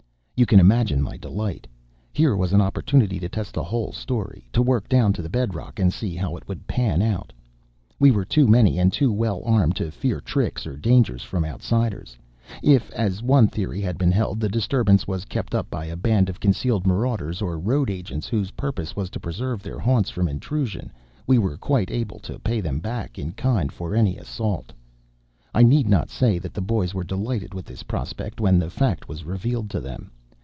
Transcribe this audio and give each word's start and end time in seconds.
"You 0.41 0.47
can 0.47 0.59
imagine 0.59 1.03
my 1.03 1.17
delight! 1.17 1.67
Here 2.13 2.35
was 2.35 2.51
an 2.51 2.61
opportunity 2.61 3.19
to 3.19 3.29
test 3.29 3.53
the 3.53 3.61
whole 3.63 3.91
story, 3.91 4.47
to 4.53 4.63
work 4.63 4.89
down 4.89 5.13
to 5.13 5.21
the 5.21 5.29
bed 5.29 5.53
rock, 5.53 5.77
and 5.79 5.93
see 5.93 6.15
how 6.15 6.35
it 6.35 6.47
would 6.47 6.65
pan 6.65 7.03
out! 7.03 7.31
We 7.99 8.09
were 8.09 8.25
too 8.25 8.47
many 8.47 8.79
and 8.79 8.91
too 8.91 9.11
well 9.13 9.43
armed 9.45 9.75
to 9.75 9.91
fear 9.91 10.19
tricks 10.19 10.65
or 10.65 10.77
dangers 10.77 11.21
from 11.21 11.45
outsiders. 11.45 12.17
If 12.63 12.89
as 12.93 13.21
one 13.21 13.49
theory 13.49 13.81
had 13.81 13.99
been 13.99 14.11
held 14.11 14.39
the 14.39 14.49
disturbance 14.49 15.05
was 15.05 15.25
kept 15.25 15.53
up 15.53 15.69
by 15.69 15.85
a 15.85 15.95
band 15.95 16.27
of 16.27 16.39
concealed 16.39 16.87
marauders 16.87 17.39
or 17.39 17.59
road 17.59 17.91
agents, 17.91 18.27
whose 18.27 18.49
purpose 18.49 18.95
was 18.95 19.11
to 19.11 19.19
preserve 19.19 19.61
their 19.61 19.77
haunts 19.77 20.09
from 20.09 20.27
intrusion, 20.27 20.91
we 21.27 21.37
were 21.37 21.55
quite 21.55 21.91
able 21.91 22.17
to 22.17 22.39
pay 22.39 22.59
them 22.61 22.79
back 22.79 23.19
in 23.19 23.31
kind 23.33 23.71
for 23.71 23.93
any 23.93 24.17
assault. 24.17 24.73
I 25.53 25.61
need 25.61 25.87
not 25.87 26.09
say 26.09 26.39
that 26.39 26.55
the 26.55 26.61
boys 26.61 26.95
were 26.95 27.03
delighted 27.03 27.53
with 27.53 27.65
this 27.65 27.83
prospect 27.83 28.41
when 28.41 28.57
the 28.57 28.71
fact 28.71 29.07
was 29.07 29.23
revealed 29.23 29.69
to 29.69 29.79
them. 29.79 30.09